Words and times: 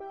Hej 0.00 0.10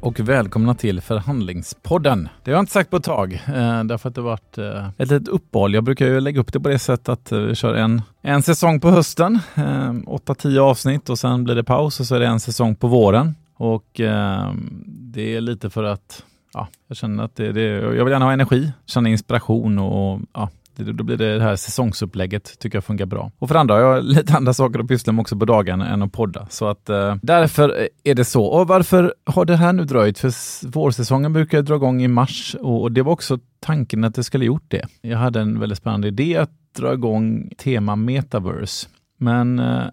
och 0.00 0.20
välkomna 0.20 0.74
till 0.74 1.00
Förhandlingspodden. 1.00 2.28
Det 2.44 2.50
har 2.50 2.56
jag 2.56 2.62
inte 2.62 2.72
sagt 2.72 2.90
på 2.90 2.96
ett 2.96 3.04
tag, 3.04 3.32
eh, 3.32 3.84
därför 3.84 4.08
att 4.08 4.14
det 4.14 4.20
har 4.20 4.28
varit 4.28 4.58
eh, 4.58 4.88
ett 4.88 5.10
litet 5.10 5.28
uppehåll. 5.28 5.74
Jag 5.74 5.84
brukar 5.84 6.06
ju 6.06 6.20
lägga 6.20 6.40
upp 6.40 6.52
det 6.52 6.60
på 6.60 6.68
det 6.68 6.78
sättet 6.78 7.08
att 7.08 7.32
eh, 7.32 7.38
vi 7.38 7.54
kör 7.54 7.74
en, 7.74 8.02
en 8.22 8.42
säsong 8.42 8.80
på 8.80 8.90
hösten, 8.90 9.38
eh, 9.54 9.62
8-10 9.62 10.58
avsnitt 10.58 11.10
och 11.10 11.18
sen 11.18 11.44
blir 11.44 11.54
det 11.54 11.64
paus 11.64 12.00
och 12.00 12.06
så 12.06 12.14
är 12.14 12.20
det 12.20 12.26
en 12.26 12.40
säsong 12.40 12.76
på 12.76 12.88
våren. 12.88 13.34
Och 13.54 14.00
eh, 14.00 14.52
det 14.86 15.36
är 15.36 15.40
lite 15.40 15.70
för 15.70 15.84
att 15.84 16.24
ja, 16.56 16.68
jag 16.86 16.96
känner 16.96 17.24
att 17.24 17.36
det, 17.36 17.52
det, 17.52 17.62
jag 17.62 18.04
vill 18.04 18.12
gärna 18.12 18.24
ha 18.24 18.32
energi, 18.32 18.72
känna 18.86 19.08
inspiration 19.08 19.78
och 19.78 20.20
ja, 20.32 20.50
då 20.76 21.04
blir 21.04 21.16
det, 21.16 21.38
det 21.38 21.42
här 21.42 21.56
säsongsupplägget 21.56 22.58
tycker 22.58 22.76
jag 22.76 22.84
funkar 22.84 23.06
bra. 23.06 23.30
Och 23.38 23.48
för 23.48 23.54
andra 23.54 23.74
har 23.74 23.80
jag 23.80 24.04
lite 24.16 24.36
andra 24.36 24.54
saker 24.54 24.78
att 24.78 24.88
pyssla 24.88 25.12
med 25.12 25.20
också 25.20 25.36
på 25.36 25.44
dagarna 25.44 25.88
än 25.88 26.02
att 26.02 26.12
podda. 26.12 26.46
Så 26.50 26.68
att 26.68 26.88
eh, 26.88 27.16
därför 27.22 27.88
är 28.04 28.14
det 28.14 28.24
så. 28.24 28.44
Och 28.44 28.68
varför 28.68 29.14
har 29.24 29.44
det 29.44 29.56
här 29.56 29.72
nu 29.72 29.84
dröjt? 29.84 30.18
För 30.18 30.32
vårsäsongen 30.68 31.32
brukar 31.32 31.62
dra 31.62 31.74
igång 31.74 32.02
i 32.02 32.08
mars 32.08 32.56
och 32.60 32.92
det 32.92 33.02
var 33.02 33.12
också 33.12 33.38
tanken 33.60 34.04
att 34.04 34.14
det 34.14 34.24
skulle 34.24 34.44
gjort 34.44 34.64
det. 34.68 34.86
Jag 35.00 35.18
hade 35.18 35.40
en 35.40 35.60
väldigt 35.60 35.78
spännande 35.78 36.08
idé 36.08 36.36
att 36.36 36.50
dra 36.76 36.92
igång 36.94 37.50
tema 37.58 37.96
metaverse. 37.96 38.88
Men 39.18 39.58
eh, 39.58 39.84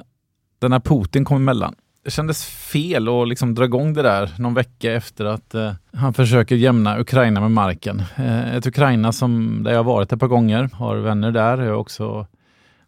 den 0.60 0.72
här 0.72 0.80
Putin 0.80 1.26
kom 1.26 1.38
emellan 1.38 1.76
det 2.04 2.12
kändes 2.12 2.46
fel 2.46 3.08
att 3.08 3.28
liksom 3.28 3.56
dra 3.56 3.66
igång 3.66 3.94
det 3.94 4.02
där 4.02 4.30
någon 4.38 4.54
vecka 4.54 4.94
efter 4.94 5.26
att 5.26 5.56
eh, 5.56 5.72
han 5.94 6.14
försöker 6.14 6.56
jämna 6.56 7.00
Ukraina 7.00 7.42
med 7.42 7.52
marken. 7.52 8.04
Eh, 8.16 8.56
ett 8.56 8.68
Ukraina 8.68 9.12
som, 9.12 9.64
där 9.64 9.72
jag 9.72 9.84
varit 9.84 10.14
ett 10.14 10.20
par 10.20 10.28
gånger, 10.28 10.70
har 10.74 10.96
vänner 10.96 11.32
där. 11.32 11.58
Jag 11.58 11.72
har 11.72 11.78
också 11.78 12.28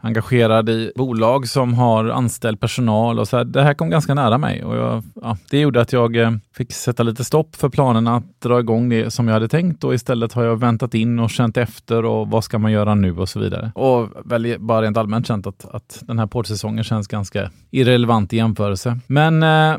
engagerad 0.05 0.69
i 0.69 0.91
bolag 0.95 1.47
som 1.47 1.73
har 1.73 2.05
anställd 2.05 2.59
personal 2.59 3.19
och 3.19 3.27
så 3.27 3.37
här, 3.37 3.43
Det 3.43 3.63
här 3.63 3.73
kom 3.73 3.89
ganska 3.89 4.13
nära 4.13 4.37
mig 4.37 4.63
och 4.63 4.75
jag, 4.75 5.03
ja, 5.21 5.37
det 5.49 5.59
gjorde 5.59 5.81
att 5.81 5.93
jag 5.93 6.15
eh, 6.15 6.31
fick 6.53 6.73
sätta 6.73 7.03
lite 7.03 7.23
stopp 7.23 7.55
för 7.55 7.69
planerna 7.69 8.15
att 8.15 8.41
dra 8.41 8.59
igång 8.59 8.89
det 8.89 9.11
som 9.11 9.27
jag 9.27 9.33
hade 9.33 9.47
tänkt 9.47 9.83
och 9.83 9.93
istället 9.93 10.33
har 10.33 10.43
jag 10.43 10.59
väntat 10.59 10.93
in 10.93 11.19
och 11.19 11.29
känt 11.29 11.57
efter 11.57 12.05
och 12.05 12.27
vad 12.29 12.43
ska 12.43 12.57
man 12.57 12.71
göra 12.71 12.95
nu 12.95 13.17
och 13.17 13.29
så 13.29 13.39
vidare. 13.39 13.71
Och 13.75 14.09
väl 14.25 14.55
bara 14.59 14.81
rent 14.81 14.97
allmänt 14.97 15.27
känt 15.27 15.47
att, 15.47 15.65
att 15.65 15.99
den 16.01 16.19
här 16.19 16.27
poddsäsongen 16.27 16.83
känns 16.83 17.07
ganska 17.07 17.51
irrelevant 17.71 18.33
i 18.33 18.37
jämförelse. 18.37 18.99
Men 19.07 19.43
eh, 19.43 19.77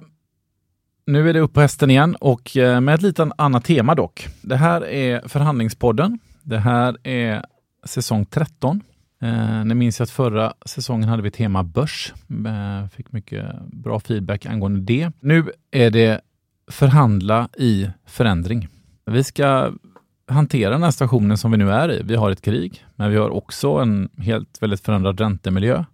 nu 1.07 1.29
är 1.29 1.35
det 1.35 1.41
upp 1.41 1.53
på 1.53 1.61
hästen 1.61 1.91
igen 1.91 2.17
och 2.21 2.57
eh, 2.57 2.81
med 2.81 2.95
ett 2.95 3.03
lite 3.03 3.31
annat 3.39 3.65
tema 3.65 3.95
dock. 3.95 4.29
Det 4.43 4.57
här 4.57 4.87
är 4.87 5.29
Förhandlingspodden. 5.29 6.19
Det 6.43 6.59
här 6.59 7.07
är 7.07 7.45
säsong 7.85 8.27
13 8.27 8.83
Eh, 9.23 9.65
ni 9.65 9.75
minns 9.75 10.01
att 10.01 10.11
förra 10.11 10.53
säsongen 10.67 11.09
hade 11.09 11.23
vi 11.23 11.31
tema 11.31 11.63
börs. 11.63 12.13
Eh, 12.47 12.89
fick 12.89 13.13
mycket 13.13 13.47
bra 13.67 14.01
feedback 14.01 14.47
angående 14.47 14.81
det. 14.81 15.11
Nu 15.21 15.51
är 15.71 15.91
det 15.91 16.21
förhandla 16.71 17.49
i 17.59 17.91
förändring. 18.07 18.69
Vi 19.07 19.25
ska 19.25 19.73
hantera 20.29 20.71
den 20.71 20.83
här 20.83 20.91
situationen 20.91 21.39
som 21.39 21.51
vi 21.51 21.57
nu 21.57 21.71
är 21.71 21.93
i. 21.93 22.03
Vi 22.03 22.17
har 22.17 22.31
ett 22.31 22.43
krig, 22.43 22.85
men 22.97 23.11
vi 23.11 23.17
har 23.17 23.31
också 23.31 23.69
en 23.69 24.09
helt 24.19 24.63
väldigt 24.63 24.81
förändrad 24.81 25.21
räntemiljö. 25.21 25.85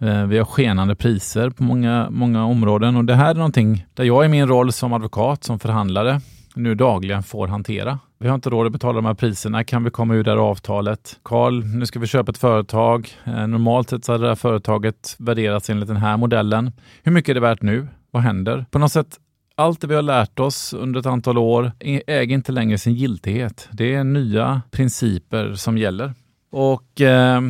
Eh, 0.00 0.26
vi 0.26 0.38
har 0.38 0.44
skenande 0.44 0.94
priser 0.94 1.50
på 1.50 1.62
många, 1.62 2.10
många 2.10 2.44
områden 2.44 2.96
och 2.96 3.04
det 3.04 3.14
här 3.14 3.30
är 3.30 3.34
någonting 3.34 3.86
där 3.94 4.04
jag 4.04 4.24
i 4.24 4.28
min 4.28 4.48
roll 4.48 4.72
som 4.72 4.92
advokat, 4.92 5.44
som 5.44 5.58
förhandlare, 5.58 6.20
nu 6.58 6.74
dagligen 6.74 7.22
får 7.22 7.48
hantera. 7.48 7.98
Vi 8.18 8.28
har 8.28 8.34
inte 8.34 8.50
råd 8.50 8.66
att 8.66 8.72
betala 8.72 8.94
de 8.94 9.04
här 9.04 9.14
priserna. 9.14 9.64
Kan 9.64 9.84
vi 9.84 9.90
komma 9.90 10.14
ur 10.14 10.24
det 10.24 10.30
här 10.30 10.38
avtalet? 10.38 11.18
Karl, 11.22 11.64
nu 11.64 11.86
ska 11.86 11.98
vi 11.98 12.06
köpa 12.06 12.30
ett 12.30 12.38
företag. 12.38 13.08
Eh, 13.24 13.46
normalt 13.46 13.90
sett 13.90 14.04
så 14.04 14.12
hade 14.12 14.24
det 14.24 14.28
här 14.28 14.34
företaget 14.34 15.16
värderats 15.18 15.70
enligt 15.70 15.88
den 15.88 15.96
här 15.96 16.16
modellen. 16.16 16.72
Hur 17.02 17.12
mycket 17.12 17.28
är 17.28 17.34
det 17.34 17.40
värt 17.40 17.62
nu? 17.62 17.88
Vad 18.10 18.22
händer? 18.22 18.66
På 18.70 18.78
något 18.78 18.92
sätt 18.92 19.18
allt 19.54 19.80
det 19.80 19.86
vi 19.86 19.94
har 19.94 20.02
lärt 20.02 20.38
oss 20.38 20.72
under 20.72 21.00
ett 21.00 21.06
antal 21.06 21.38
år 21.38 21.72
äger 22.06 22.34
inte 22.34 22.52
längre 22.52 22.78
sin 22.78 22.94
giltighet. 22.94 23.68
Det 23.72 23.94
är 23.94 24.04
nya 24.04 24.62
principer 24.70 25.54
som 25.54 25.78
gäller. 25.78 26.14
Och 26.50 27.00
eh, 27.00 27.40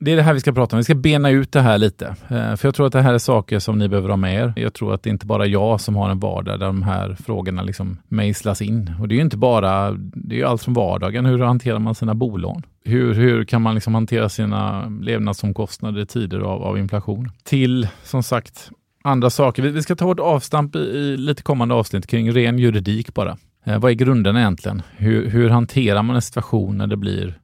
det 0.00 0.12
är 0.12 0.16
det 0.16 0.22
här 0.22 0.34
vi 0.34 0.40
ska 0.40 0.52
prata 0.52 0.76
om. 0.76 0.78
Vi 0.78 0.84
ska 0.84 0.94
bena 0.94 1.30
ut 1.30 1.52
det 1.52 1.60
här 1.60 1.78
lite. 1.78 2.06
Eh, 2.06 2.56
för 2.56 2.68
jag 2.68 2.74
tror 2.74 2.86
att 2.86 2.92
det 2.92 3.02
här 3.02 3.14
är 3.14 3.18
saker 3.18 3.58
som 3.58 3.78
ni 3.78 3.88
behöver 3.88 4.08
ha 4.08 4.16
med 4.16 4.34
er. 4.34 4.52
Jag 4.56 4.74
tror 4.74 4.94
att 4.94 5.02
det 5.02 5.08
är 5.08 5.12
inte 5.12 5.26
bara 5.26 5.46
jag 5.46 5.80
som 5.80 5.96
har 5.96 6.10
en 6.10 6.18
vardag 6.18 6.60
där 6.60 6.66
de 6.66 6.82
här 6.82 7.16
frågorna 7.24 7.62
liksom 7.62 7.98
mejslas 8.08 8.62
in. 8.62 8.94
Och 9.00 9.08
det 9.08 9.14
är 9.14 9.16
ju 9.16 9.22
inte 9.22 9.36
bara, 9.36 9.92
det 9.92 10.34
är 10.34 10.38
ju 10.38 10.44
allt 10.44 10.62
från 10.62 10.74
vardagen. 10.74 11.26
Hur 11.26 11.38
hanterar 11.38 11.78
man 11.78 11.94
sina 11.94 12.14
bolån? 12.14 12.62
Hur, 12.84 13.14
hur 13.14 13.44
kan 13.44 13.62
man 13.62 13.74
liksom 13.74 13.94
hantera 13.94 14.28
sina 14.28 14.88
levnadsomkostnader 15.02 16.00
i 16.00 16.06
tider 16.06 16.40
av, 16.40 16.62
av 16.62 16.78
inflation? 16.78 17.30
Till, 17.44 17.88
som 18.04 18.22
sagt, 18.22 18.70
andra 19.04 19.30
saker. 19.30 19.62
Vi, 19.62 19.70
vi 19.70 19.82
ska 19.82 19.96
ta 19.96 20.06
vårt 20.06 20.20
avstamp 20.20 20.76
i, 20.76 20.78
i 20.78 21.16
lite 21.16 21.42
kommande 21.42 21.74
avsnitt 21.74 22.06
kring 22.06 22.32
ren 22.32 22.58
juridik 22.58 23.14
bara. 23.14 23.36
Eh, 23.64 23.78
vad 23.78 23.90
är 23.90 23.94
grunden 23.94 24.36
egentligen? 24.36 24.82
Hur, 24.96 25.28
hur 25.28 25.48
hanterar 25.48 26.02
man 26.02 26.16
en 26.16 26.22
situation 26.22 26.78
när 26.78 26.86
det 26.86 26.96
blir 26.96 27.38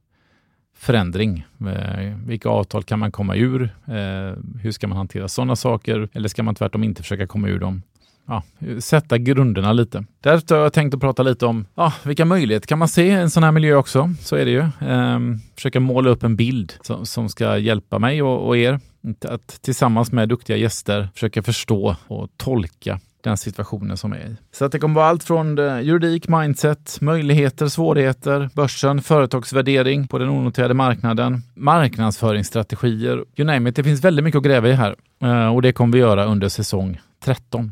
förändring. 0.79 1.45
Eh, 1.59 2.13
vilka 2.25 2.49
avtal 2.49 2.83
kan 2.83 2.99
man 2.99 3.11
komma 3.11 3.35
ur? 3.35 3.63
Eh, 3.85 4.33
hur 4.61 4.71
ska 4.71 4.87
man 4.87 4.97
hantera 4.97 5.27
sådana 5.27 5.55
saker? 5.55 6.09
Eller 6.13 6.29
ska 6.29 6.43
man 6.43 6.55
tvärtom 6.55 6.83
inte 6.83 7.01
försöka 7.01 7.27
komma 7.27 7.47
ur 7.47 7.59
dem? 7.59 7.81
Ja, 8.27 8.43
sätta 8.79 9.17
grunderna 9.17 9.73
lite. 9.73 10.05
Därför 10.21 10.55
har 10.55 10.63
jag 10.63 10.73
tänkt 10.73 10.93
att 10.93 11.01
prata 11.01 11.23
lite 11.23 11.45
om 11.45 11.65
ja, 11.75 11.93
vilka 12.03 12.25
möjligheter 12.25 12.67
kan 12.67 12.79
man 12.79 12.87
se 12.87 13.05
i 13.07 13.11
en 13.11 13.29
sån 13.29 13.43
här 13.43 13.51
miljö 13.51 13.75
också? 13.75 14.13
Så 14.21 14.35
är 14.35 14.45
det 14.45 14.51
ju. 14.51 14.65
Ehm, 14.81 15.39
försöka 15.55 15.79
måla 15.79 16.09
upp 16.09 16.23
en 16.23 16.35
bild 16.35 16.73
som, 16.81 17.05
som 17.05 17.29
ska 17.29 17.57
hjälpa 17.57 17.99
mig 17.99 18.21
och, 18.21 18.47
och 18.47 18.57
er 18.57 18.79
att 19.25 19.47
tillsammans 19.61 20.11
med 20.11 20.29
duktiga 20.29 20.57
gäster 20.57 21.09
försöka 21.13 21.43
förstå 21.43 21.95
och 22.07 22.29
tolka 22.37 22.99
den 23.21 23.37
situationen 23.37 23.97
som 23.97 24.13
är 24.13 24.17
i. 24.17 24.35
Så 24.51 24.65
att 24.65 24.71
det 24.71 24.79
kommer 24.79 24.95
vara 24.95 25.05
allt 25.05 25.23
från 25.23 25.57
juridik, 25.83 26.27
mindset, 26.27 26.97
möjligheter, 27.01 27.67
svårigheter, 27.67 28.49
börsen, 28.53 29.01
företagsvärdering 29.01 30.07
på 30.07 30.17
den 30.17 30.29
onoterade 30.29 30.73
marknaden, 30.73 31.41
marknadsföringsstrategier, 31.55 33.23
you 33.35 33.45
name 33.45 33.69
it. 33.69 33.75
Det 33.75 33.83
finns 33.83 34.03
väldigt 34.03 34.25
mycket 34.25 34.37
att 34.37 34.43
gräva 34.43 34.69
i 34.69 34.73
här 34.73 34.95
eh, 35.23 35.55
och 35.55 35.61
det 35.61 35.73
kommer 35.73 35.93
vi 35.93 35.99
göra 35.99 36.25
under 36.25 36.49
säsong 36.49 36.99
13. 37.23 37.71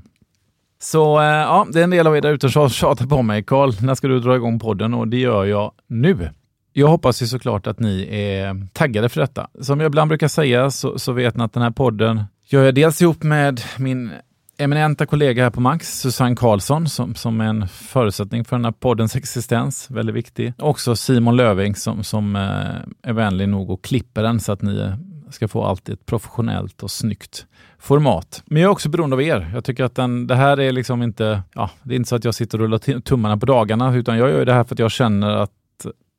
Så 0.80 1.20
eh, 1.20 1.26
ja, 1.26 1.68
det 1.72 1.80
är 1.80 1.84
en 1.84 1.90
del 1.90 2.08
av 2.08 2.18
er 2.18 2.22
där 2.22 2.34
ute 2.34 2.50
som 2.50 2.70
tjatar 2.70 3.06
på 3.06 3.22
mig. 3.22 3.44
Karl, 3.44 3.74
när 3.82 3.96
ska 3.96 4.08
du 4.08 4.20
dra 4.20 4.36
igång 4.36 4.60
podden? 4.60 4.94
Och 4.94 5.08
det 5.08 5.18
gör 5.18 5.46
jag 5.46 5.72
nu. 5.88 6.30
Jag 6.74 6.88
hoppas 6.88 7.22
ju 7.22 7.28
såklart 7.28 7.68
att 7.68 7.80
ni 7.80 8.08
är 8.12 8.68
taggade 8.74 9.10
för 9.10 9.22
detta. 9.22 9.48
Som 9.62 9.80
jag 9.80 9.88
ibland 9.88 10.10
brukar 10.10 10.28
säga 10.28 10.72
så, 10.72 11.00
så 11.00 11.12
vet 11.12 11.38
ni 11.38 11.44
att 11.44 11.54
den 11.54 11.64
här 11.64 11.72
podden 11.72 12.24
gör 12.46 12.64
jag 12.64 12.76
dels 12.76 13.02
ihop 13.02 13.24
med 13.24 13.62
min 13.78 14.12
eminenta 14.58 15.06
kollega 15.06 15.44
här 15.44 15.50
på 15.50 15.62
Max, 15.62 16.00
Susanne 16.00 16.36
Karlsson, 16.36 16.90
som, 16.90 17.16
som 17.16 17.42
är 17.42 17.46
en 17.46 17.68
förutsättning 17.68 18.46
för 18.46 18.56
den 18.56 18.66
här 18.66 18.72
poddens 18.72 19.16
existens, 19.16 19.92
väldigt 19.92 20.16
viktig. 20.16 20.54
Också 20.58 20.96
Simon 20.96 21.36
Löving 21.36 21.76
som, 21.76 22.04
som 22.04 22.36
eh, 22.36 23.10
är 23.10 23.14
vänlig 23.14 23.50
nog 23.50 23.70
och 23.70 23.84
klipper 23.84 24.24
den 24.24 24.40
så 24.40 24.52
att 24.52 24.62
ni 24.62 24.80
eh, 24.80 24.94
ska 25.30 25.48
få 25.48 25.64
alltid 25.64 25.94
ett 25.94 26.06
professionellt 26.06 26.84
och 26.84 26.92
snyggt 26.92 27.46
format. 27.80 28.44
Men 28.46 28.62
jag 28.62 28.70
är 28.70 28.72
också 28.72 28.90
beroende 28.90 29.16
av 29.16 29.22
er. 29.22 29.52
Jag 29.54 29.66
tycker 29.66 29.84
att 29.84 29.96
den, 29.96 30.28
det 30.28 30.36
här 30.36 30.60
är 30.60 30.72
liksom 30.72 31.04
inte, 31.04 31.42
ja, 31.54 31.70
det 31.84 31.94
är 31.94 31.96
inte 31.96 32.10
så 32.10 32.16
att 32.16 32.26
jag 32.26 32.36
sitter 32.36 32.58
och 32.58 32.64
rullar 32.64 33.02
tummarna 33.02 33.38
på 33.38 33.46
dagarna, 33.46 33.96
utan 33.96 34.18
jag 34.18 34.30
gör 34.30 34.46
det 34.46 34.54
här 34.54 34.64
för 34.64 34.76
att 34.76 34.80
jag 34.80 34.92
känner 34.92 35.30
att 35.30 35.52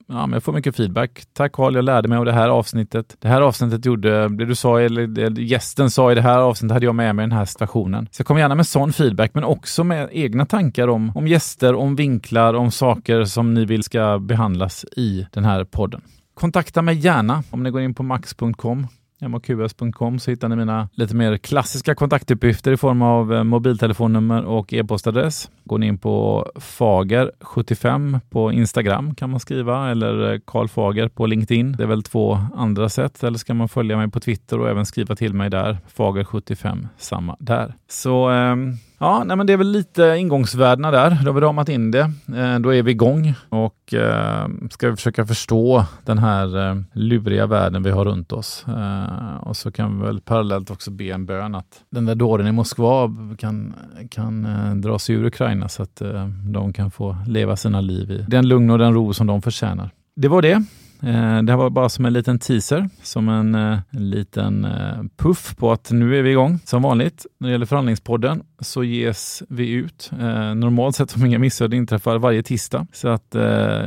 ja, 0.09 0.27
men 0.27 0.33
jag 0.33 0.43
får 0.43 0.53
mycket 0.53 0.77
feedback. 0.77 1.22
Tack 1.33 1.53
Carl, 1.53 1.75
jag 1.75 1.84
lärde 1.84 2.09
mig 2.09 2.19
av 2.19 2.25
det 2.25 2.33
här 2.33 2.49
avsnittet. 2.49 3.17
Det 3.19 3.28
här 3.28 3.41
avsnittet 3.41 3.84
gjorde, 3.84 4.28
det 4.28 4.44
du 4.44 4.55
sa, 4.55 4.81
eller 4.81 5.06
det 5.06 5.43
gästen 5.43 5.91
sa 5.91 6.12
i 6.12 6.15
det 6.15 6.22
här 6.22 6.39
avsnittet 6.39 6.72
hade 6.72 6.87
jag 6.87 6.94
med 6.94 7.17
mig 7.17 7.22
i 7.22 7.28
den 7.28 7.39
här 7.39 7.44
situationen. 7.44 8.09
Så 8.11 8.21
jag 8.21 8.27
kommer 8.27 8.41
gärna 8.41 8.55
med 8.55 8.66
sån 8.66 8.93
feedback, 8.93 9.31
men 9.34 9.45
också 9.45 9.84
med 9.84 10.09
egna 10.12 10.47
tankar 10.47 10.89
om, 10.89 11.12
om 11.15 11.28
gäster, 11.28 11.75
om 11.75 11.97
vinklar, 11.97 12.55
om 12.55 12.71
saker 12.71 13.25
som 13.25 13.55
ni 13.55 13.65
vill 13.65 13.83
ska 13.83 14.19
behandlas 14.19 14.84
i 14.84 15.27
den 15.33 15.45
här 15.45 15.65
podden. 15.65 16.01
Kontakta 16.34 16.83
mig 16.83 16.95
gärna 16.97 17.42
om 17.51 17.63
ni 17.63 17.71
går 17.71 17.81
in 17.81 17.95
på 17.95 18.03
max.com 18.03 18.86
maqs.com 19.21 20.18
så 20.18 20.30
hittar 20.30 20.48
ni 20.48 20.57
mina 20.57 20.89
lite 20.92 21.16
mer 21.16 21.36
klassiska 21.36 21.95
kontaktuppgifter 21.95 22.72
i 22.72 22.77
form 22.77 23.03
av 23.03 23.34
eh, 23.34 23.45
mobiltelefonnummer 23.45 24.45
och 24.45 24.72
e-postadress. 24.72 25.51
Går 25.65 25.78
ni 25.78 25.86
in 25.86 25.98
på 25.98 26.47
Fager75 26.54 28.21
på 28.30 28.53
Instagram 28.53 29.15
kan 29.15 29.30
man 29.30 29.41
skriva 29.41 29.91
eller 29.91 30.33
eh, 30.33 30.41
Karl 30.45 30.68
Fager 30.68 31.09
på 31.09 31.27
LinkedIn. 31.27 31.72
Det 31.72 31.83
är 31.83 31.86
väl 31.86 32.03
två 32.03 32.39
andra 32.54 32.89
sätt. 32.89 33.24
Eller 33.24 33.39
ska 33.39 33.54
man 33.54 33.68
följa 33.68 33.97
mig 33.97 34.10
på 34.10 34.21
Twitter 34.21 34.60
och 34.60 34.68
även 34.68 34.86
skriva 34.86 35.16
till 35.16 35.34
mig 35.34 35.51
där. 35.51 35.78
Fager75, 35.97 36.89
samma 36.97 37.36
där. 37.39 37.74
Så 37.89 38.30
eh, 38.30 38.57
Ja, 38.98 39.25
nej, 39.25 39.37
men 39.37 39.47
det 39.47 39.53
är 39.53 39.57
väl 39.57 39.71
lite 39.71 40.16
ingångsvärdena 40.19 40.91
där. 40.91 41.10
Då 41.10 41.28
har 41.28 41.33
vi 41.33 41.41
ramat 41.41 41.69
in 41.69 41.91
det. 41.91 42.10
Eh, 42.37 42.59
då 42.59 42.75
är 42.75 42.83
vi 42.83 42.91
igång 42.91 43.34
och 43.48 43.95
eh, 43.95 44.48
ska 44.71 44.91
vi 44.91 44.97
försöka 44.97 45.27
förstå 45.27 45.84
den 46.04 46.19
här 46.19 46.69
eh, 46.71 46.77
luriga 46.93 47.47
världen 47.47 47.83
vi 47.83 47.91
har 47.91 48.04
runt 48.04 48.33
oss. 48.33 48.65
Eh, 48.69 49.37
och 49.37 49.57
så 49.57 49.72
kan 49.72 50.01
vi 50.01 50.07
väl 50.07 50.21
parallellt 50.21 50.71
också 50.71 50.91
be 50.91 51.04
en 51.04 51.27
bön 51.27 51.54
att 51.54 51.83
den 51.91 52.04
där 52.04 52.15
dåren 52.15 52.47
i 52.47 52.53
Moskva 52.53 53.10
kan, 53.39 53.75
kan 54.10 54.47
eh, 54.47 54.75
dra 54.75 54.98
sig 54.98 55.15
ur 55.15 55.25
Ukraina 55.25 55.69
så 55.69 55.83
att 55.83 56.01
eh, 56.01 56.27
de 56.28 56.72
kan 56.72 56.91
få 56.91 57.16
leva 57.27 57.57
sina 57.57 57.81
liv 57.81 58.10
i 58.10 58.25
den 58.28 58.48
lugn 58.48 58.71
och 58.71 58.78
den 58.78 58.95
ro 58.95 59.13
som 59.13 59.27
de 59.27 59.43
förtjänar. 59.43 59.91
Det 60.16 60.28
var 60.28 60.43
det. 60.43 60.65
Eh, 61.07 61.43
det 61.43 61.53
här 61.53 61.57
var 61.57 61.71
bara 61.71 61.89
som 61.89 62.07
en 62.07 62.13
liten 62.13 62.39
teaser, 62.39 62.89
som 63.03 63.29
en, 63.29 63.55
eh, 63.55 63.79
en 63.91 64.11
liten 64.11 64.65
eh, 64.65 65.03
puff 65.17 65.57
på 65.57 65.73
att 65.73 65.91
nu 65.91 66.19
är 66.19 66.23
vi 66.23 66.31
igång. 66.31 66.59
Som 66.65 66.83
vanligt 66.83 67.27
när 67.39 67.49
det 67.49 67.53
gäller 67.53 67.67
förhandlingspodden 67.67 68.43
så 68.61 68.85
ges 68.85 69.43
vi 69.49 69.71
ut 69.71 70.11
normalt 70.55 70.97
sett 70.97 71.17
om 71.17 71.27
inga 71.27 71.39
missöden 71.39 71.79
inträffar 71.79 72.19
varje 72.19 72.43
tisdag. 72.43 72.87
Så 72.93 73.09
att 73.09 73.27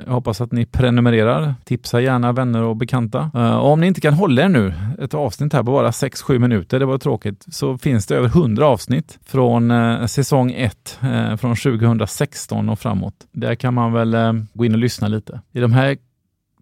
jag 0.06 0.14
hoppas 0.14 0.42
att 0.42 0.52
ni 0.52 0.66
prenumererar. 0.66 1.56
Tipsa 1.64 2.02
gärna 2.02 2.32
vänner 2.32 2.64
och 2.64 2.76
bekanta. 2.76 3.32
Och 3.34 3.72
om 3.72 3.82
ni 3.82 3.88
inte 3.88 4.02
kan 4.02 4.14
hålla 4.14 4.42
er 4.42 4.50
nu, 4.50 4.74
ett 5.00 5.14
avsnitt 5.14 5.54
här 5.54 5.64
på 5.64 5.72
bara 5.72 5.92
6-7 5.92 6.40
minuter, 6.40 6.80
det 6.80 6.86
var 6.86 6.98
tråkigt, 6.98 7.46
så 7.50 7.78
finns 7.78 8.08
det 8.08 8.16
över 8.16 8.28
100 8.28 8.66
avsnitt 8.66 9.20
från 9.26 9.74
säsong 10.08 10.52
1 10.52 11.00
från 11.38 11.56
2016 11.56 12.70
och 12.70 12.80
framåt. 12.80 13.16
Där 13.32 13.56
kan 13.56 13.74
man 13.74 13.94
väl 13.94 14.16
gå 14.54 14.66
in 14.66 14.74
och 14.74 14.80
lyssna 14.80 15.08
lite. 15.08 15.42
I 15.54 15.60
de 15.60 15.74
här 15.74 15.98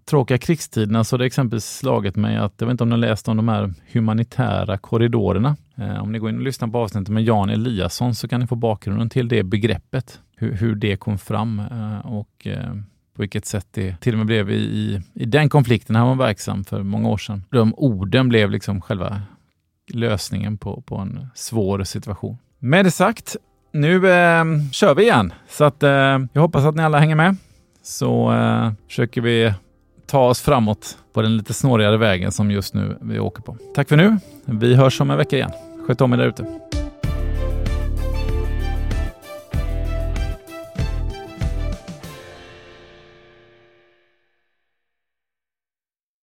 tråkiga 0.07 0.38
krigstiderna 0.38 1.04
så 1.04 1.13
har 1.13 1.19
det 1.19 1.25
exempelvis 1.25 1.65
slagit 1.65 2.15
mig 2.15 2.38
att, 2.38 2.54
jag 2.57 2.68
vet 2.68 2.71
inte 2.71 2.83
om 2.83 2.89
ni 2.89 2.94
har 2.94 3.00
läst 3.00 3.27
om 3.27 3.38
de 3.38 3.48
här 3.48 3.74
humanitära 3.92 4.77
korridorerna. 4.77 5.56
Eh, 5.75 6.04
om 6.04 6.12
ni 6.12 6.19
går 6.19 6.30
in 6.30 6.36
och 6.36 6.42
lyssnar 6.42 6.68
på 6.68 6.77
avsnittet 6.77 7.09
med 7.09 7.24
Jan 7.24 7.50
Eliasson 7.50 8.15
så 8.15 8.27
kan 8.27 8.39
ni 8.39 8.48
få 8.48 8.56
bakgrunden 8.56 9.09
till 9.09 9.27
det 9.27 9.44
begreppet, 9.44 10.19
hur, 10.38 10.51
hur 10.51 10.75
det 10.75 10.98
kom 10.98 11.18
fram 11.18 11.59
eh, 11.59 12.06
och 12.06 12.48
eh, 12.48 12.74
på 13.15 13.21
vilket 13.21 13.45
sätt 13.45 13.68
det 13.71 14.01
till 14.01 14.13
och 14.13 14.18
med 14.18 14.27
blev 14.27 14.50
i, 14.50 14.56
i, 14.56 15.01
i 15.13 15.25
den 15.25 15.50
konflikten 15.50 15.95
han 15.95 16.07
var 16.07 16.15
verksam 16.25 16.63
för 16.63 16.83
många 16.83 17.09
år 17.09 17.18
sedan. 17.18 17.44
De 17.51 17.74
orden 17.77 18.30
blev 18.30 18.51
liksom 18.51 18.81
själva 18.81 19.21
lösningen 19.94 20.57
på, 20.57 20.81
på 20.81 20.95
en 20.95 21.27
svår 21.36 21.83
situation. 21.83 22.38
Med 22.59 22.86
det 22.86 22.92
sagt, 22.92 23.36
nu 23.71 23.95
eh, 23.95 24.45
kör 24.71 24.95
vi 24.95 25.04
igen. 25.04 25.33
Så 25.48 25.63
att, 25.63 25.83
eh, 25.83 25.89
jag 26.33 26.42
hoppas 26.42 26.65
att 26.65 26.75
ni 26.75 26.83
alla 26.83 27.00
hänger 27.00 27.15
med. 27.15 27.36
Så 27.83 28.33
eh, 28.33 28.71
försöker 28.88 29.21
vi 29.21 29.54
ta 30.07 30.19
oss 30.19 30.42
framåt 30.42 30.98
på 31.13 31.21
den 31.21 31.38
lite 31.38 31.54
snårigare 31.54 31.98
vägen 31.98 32.31
som 32.31 32.51
just 32.51 32.74
nu 32.74 32.98
vi 33.01 33.19
åker 33.19 33.42
på. 33.42 33.57
Tack 33.75 33.89
för 33.89 33.95
nu. 33.95 34.18
Vi 34.45 34.75
hörs 34.75 35.01
om 35.01 35.12
en 35.12 35.18
vecka 35.18 35.36
igen. 35.36 35.51
Sköt 35.88 36.01
om 36.01 36.13
er 36.13 36.18
där 36.18 36.27
ute. 36.27 36.45